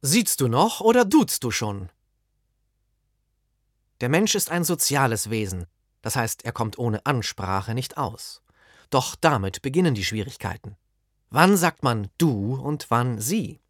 [0.00, 1.90] Siehst du noch oder duzt du schon?
[4.00, 5.66] Der Mensch ist ein soziales Wesen,
[6.02, 8.42] das heißt, er kommt ohne Ansprache nicht aus.
[8.90, 10.76] Doch damit beginnen die Schwierigkeiten.
[11.30, 13.60] Wann sagt man du und wann sie?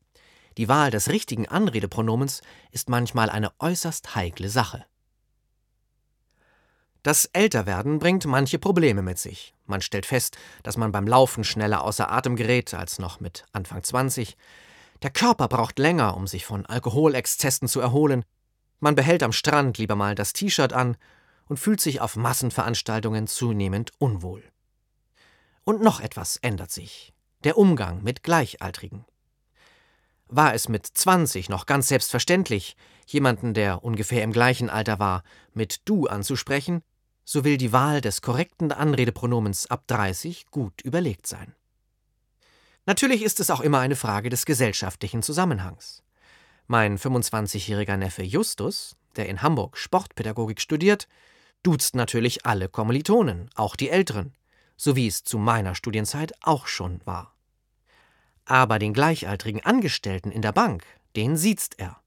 [0.59, 2.42] Die Wahl des richtigen Anredepronomens
[2.72, 4.85] ist manchmal eine äußerst heikle Sache.
[7.03, 9.54] Das Älterwerden bringt manche Probleme mit sich.
[9.65, 13.83] Man stellt fest, dass man beim Laufen schneller außer Atem gerät als noch mit Anfang
[13.83, 14.37] 20.
[15.03, 18.24] Der Körper braucht länger, um sich von Alkoholexzessen zu erholen.
[18.80, 20.96] Man behält am Strand lieber mal das T-Shirt an
[21.46, 24.42] und fühlt sich auf Massenveranstaltungen zunehmend unwohl.
[25.64, 27.12] Und noch etwas ändert sich
[27.45, 29.04] der Umgang mit Gleichaltrigen.
[30.26, 32.76] War es mit 20 noch ganz selbstverständlich,
[33.06, 35.23] jemanden, der ungefähr im gleichen Alter war,
[35.54, 36.82] mit du anzusprechen,
[37.24, 41.54] so will die Wahl des korrekten Anredepronomens ab 30 gut überlegt sein.
[42.88, 46.02] Natürlich ist es auch immer eine Frage des gesellschaftlichen Zusammenhangs.
[46.69, 51.07] Mein 25-jähriger Neffe Justus, der in Hamburg Sportpädagogik studiert,
[51.62, 54.32] duzt natürlich alle Kommilitonen, auch die Älteren,
[54.79, 57.35] so wie es zu meiner Studienzeit auch schon war.
[58.46, 60.82] Aber den gleichaltrigen Angestellten in der Bank,
[61.15, 62.01] den siezt er,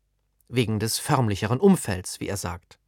[0.47, 2.79] wegen des förmlicheren Umfelds, wie er sagt.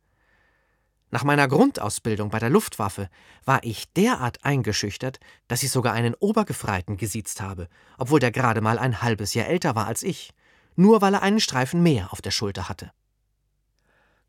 [1.13, 3.07] Nach meiner Grundausbildung bei der Luftwaffe
[3.45, 8.79] war ich derart eingeschüchtert, dass ich sogar einen Obergefreiten gesiezt habe, obwohl der gerade mal
[8.79, 10.33] ein halbes Jahr älter war als ich,
[10.75, 12.91] nur weil er einen Streifen mehr auf der Schulter hatte.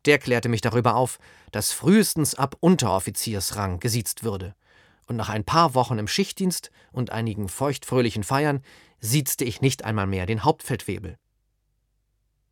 [0.05, 1.19] Der klärte mich darüber auf,
[1.53, 4.55] dass frühestens ab Unteroffiziersrang gesiezt würde,
[5.07, 8.61] und nach ein paar Wochen im Schichtdienst und einigen feuchtfröhlichen Feiern
[9.01, 11.17] siezte ich nicht einmal mehr den Hauptfeldwebel.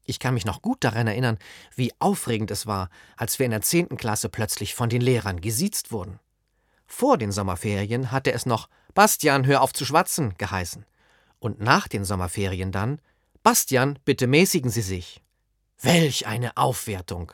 [0.04, 1.38] Ich kann mich noch gut daran erinnern,
[1.74, 5.92] wie aufregend es war, als wir in der zehnten Klasse plötzlich von den Lehrern gesiezt
[5.92, 6.18] wurden.
[6.86, 10.84] Vor den Sommerferien hatte es noch Bastian, hör auf zu schwatzen geheißen.
[11.38, 13.00] Und nach den Sommerferien dann
[13.42, 15.22] Bastian, bitte mäßigen Sie sich.
[15.80, 17.32] Welch eine Aufwertung.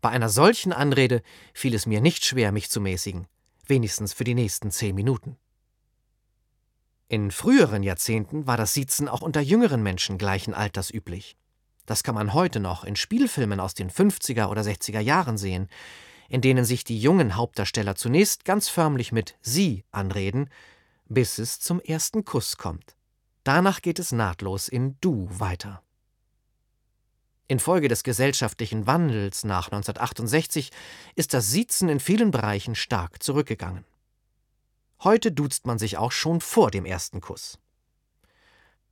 [0.00, 3.26] Bei einer solchen Anrede fiel es mir nicht schwer, mich zu mäßigen
[3.66, 5.36] wenigstens für die nächsten zehn Minuten.
[7.08, 11.36] In früheren Jahrzehnten war das Siezen auch unter jüngeren Menschen gleichen Alters üblich.
[11.86, 15.68] Das kann man heute noch in Spielfilmen aus den 50er oder 60er Jahren sehen,
[16.28, 20.48] in denen sich die jungen Hauptdarsteller zunächst ganz förmlich mit Sie anreden,
[21.08, 22.96] bis es zum ersten Kuss kommt.
[23.44, 25.82] Danach geht es nahtlos in Du weiter.
[27.48, 30.70] Infolge des gesellschaftlichen Wandels nach 1968
[31.16, 33.84] ist das Siezen in vielen Bereichen stark zurückgegangen.
[35.02, 37.58] Heute duzt man sich auch schon vor dem ersten Kuss.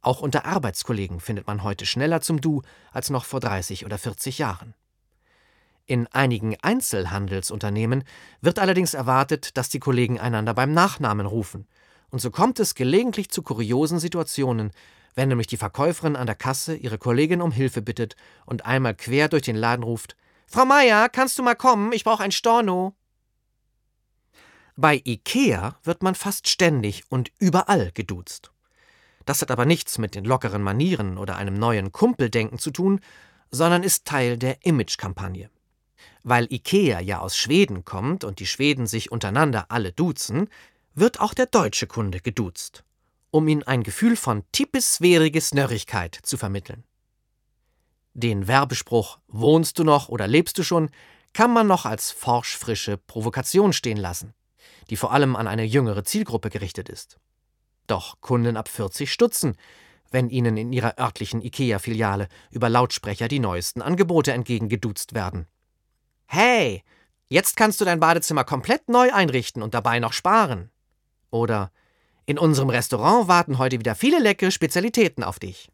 [0.03, 2.63] Auch unter Arbeitskollegen findet man heute schneller zum Du
[2.93, 4.75] als noch vor 30 oder 40 Jahren.
[5.85, 8.05] In einigen Einzelhandelsunternehmen
[8.41, 11.67] wird allerdings erwartet, dass die Kollegen einander beim Nachnamen rufen,
[12.11, 14.73] und so kommt es gelegentlich zu kuriosen Situationen,
[15.15, 19.29] wenn nämlich die Verkäuferin an der Kasse ihre Kollegin um Hilfe bittet und einmal quer
[19.29, 21.93] durch den Laden ruft: Frau Meier, kannst du mal kommen?
[21.93, 22.95] Ich brauche ein Storno.
[24.77, 28.51] Bei IKEA wird man fast ständig und überall geduzt.
[29.31, 32.99] Das hat aber nichts mit den lockeren Manieren oder einem neuen Kumpeldenken zu tun,
[33.53, 35.51] sondern ist Teil der Image-Kampagne.
[36.25, 40.49] Weil IKEA ja aus Schweden kommt und die Schweden sich untereinander alle duzen,
[40.97, 42.83] wird auch der deutsche Kunde geduzt
[43.31, 46.83] um ihm ein Gefühl von typisphärige Snörrigkeit zu vermitteln.
[48.15, 50.91] Den Werbespruch Wohnst du noch oder lebst du schon
[51.35, 54.35] kann man noch als forschfrische Provokation stehen lassen,
[54.91, 57.21] die vor allem an eine jüngere Zielgruppe gerichtet ist.
[57.91, 59.57] Doch Kunden ab 40 stutzen,
[60.13, 65.49] wenn ihnen in ihrer örtlichen IKEA-Filiale über Lautsprecher die neuesten Angebote entgegengeduzt werden.
[66.27, 66.85] Hey,
[67.29, 70.71] jetzt kannst du dein Badezimmer komplett neu einrichten und dabei noch sparen.
[71.31, 71.73] Oder
[72.27, 75.69] in unserem Restaurant warten heute wieder viele leckere Spezialitäten auf dich.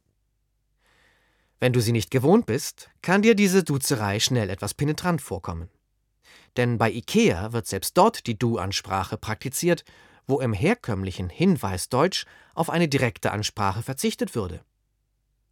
[1.60, 5.68] Wenn du sie nicht gewohnt bist, kann dir diese Duzerei schnell etwas penetrant vorkommen.
[6.56, 9.84] Denn bei IKEA wird selbst dort die Du-Ansprache praktiziert,
[10.26, 14.64] wo im herkömmlichen Hinweisdeutsch auf eine direkte Ansprache verzichtet würde.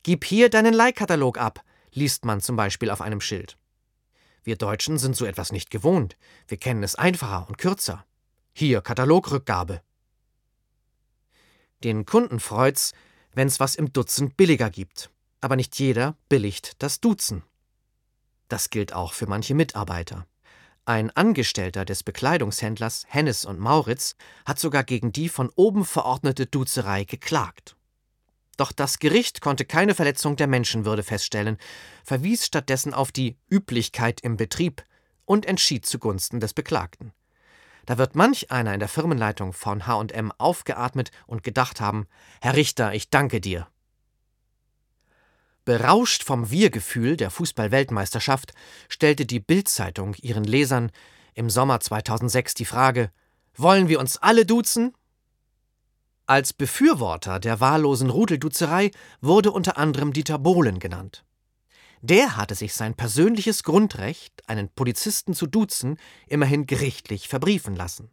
[0.03, 1.63] Gib hier deinen Leihkatalog ab,
[1.93, 3.57] liest man zum Beispiel auf einem Schild.
[4.43, 6.17] Wir Deutschen sind so etwas nicht gewohnt,
[6.49, 8.05] wir kennen es einfacher und kürzer.
[8.53, 9.81] Hier Katalogrückgabe.
[11.83, 12.93] Den Kunden freut's,
[13.33, 15.11] wenn's was im Dutzend billiger gibt.
[15.41, 17.43] Aber nicht jeder billigt das Duzen.
[18.49, 20.27] Das gilt auch für manche Mitarbeiter.
[20.87, 27.05] Ein Angestellter des Bekleidungshändlers Hennes und Mauritz hat sogar gegen die von oben verordnete Duzerei
[27.05, 27.75] geklagt.
[28.59, 31.57] Doch das Gericht konnte keine Verletzung der Menschenwürde feststellen,
[32.05, 34.85] verwies stattdessen auf die Üblichkeit im Betrieb
[35.25, 37.13] und entschied zugunsten des Beklagten.
[37.87, 42.07] Da wird manch einer in der Firmenleitung von HM aufgeatmet und gedacht haben:
[42.43, 43.69] Herr Richter, ich danke dir.
[45.65, 48.53] Berauscht vom Wir-Gefühl der Fußball-Weltmeisterschaft
[48.89, 50.91] stellte die Bild-Zeitung ihren Lesern
[51.33, 53.11] im Sommer 2006 die Frage:
[53.57, 54.95] Wollen wir uns alle duzen?
[56.27, 58.91] Als Befürworter der wahllosen Rudelduzerei
[59.23, 61.25] wurde unter anderem Dieter Bohlen genannt.
[62.03, 68.11] Der hatte sich sein persönliches Grundrecht, einen Polizisten zu duzen, immerhin gerichtlich verbriefen lassen.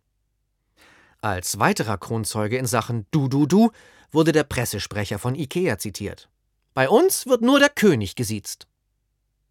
[1.19, 3.71] Als weiterer Kronzeuge in Sachen Du Du Du
[4.09, 6.30] wurde der Pressesprecher von IKEA zitiert.
[6.73, 8.67] Bei uns wird nur der König gesiezt.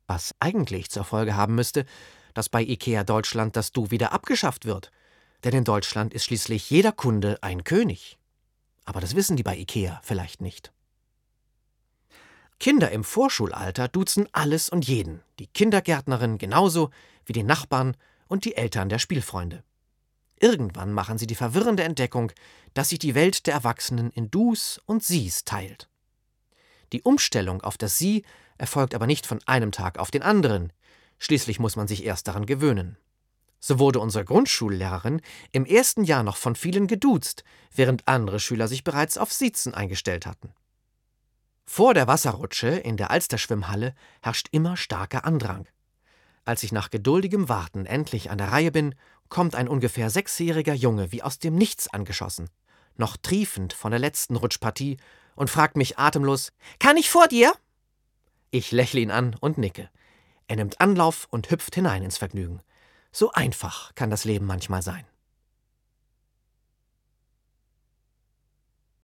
[0.07, 1.85] Was eigentlich zur Folge haben müsste,
[2.35, 4.91] dass bei IKEA Deutschland das Du wieder abgeschafft wird.
[5.45, 8.19] Denn in Deutschland ist schließlich jeder Kunde ein König.
[8.85, 10.73] Aber das wissen die bei IKEA vielleicht nicht.
[12.59, 16.91] Kinder im Vorschulalter duzen alles und jeden, die Kindergärtnerin genauso
[17.25, 17.97] wie die Nachbarn
[18.29, 19.63] und die Eltern der Spielfreunde.
[20.39, 22.33] Irgendwann machen sie die verwirrende Entdeckung,
[22.73, 25.90] dass sich die Welt der Erwachsenen in Dus und Sies teilt.
[26.93, 28.25] Die Umstellung auf das Sie
[28.59, 30.73] erfolgt aber nicht von einem Tag auf den anderen.
[31.19, 32.97] Schließlich muss man sich erst daran gewöhnen.
[33.61, 35.21] So wurde unsere Grundschullehrerin
[35.53, 37.45] im ersten Jahr noch von vielen geduzt,
[37.75, 40.55] während andere Schüler sich bereits auf Siezen eingestellt hatten.
[41.67, 45.69] Vor der Wasserrutsche in der Alsterschwimmhalle herrscht immer starker Andrang.
[46.45, 48.95] Als ich nach geduldigem Warten endlich an der Reihe bin,
[49.29, 52.49] kommt ein ungefähr sechsjähriger Junge wie aus dem Nichts angeschossen,
[52.97, 54.97] noch triefend von der letzten Rutschpartie,
[55.35, 57.53] und fragt mich atemlos: Kann ich vor dir?
[58.51, 59.89] Ich lächle ihn an und nicke.
[60.49, 62.61] Er nimmt Anlauf und hüpft hinein ins Vergnügen.
[63.13, 65.05] So einfach kann das Leben manchmal sein.